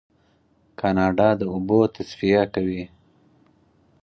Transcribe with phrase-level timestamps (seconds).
[0.79, 2.83] کاناډا د اوبو تصفیه کوي.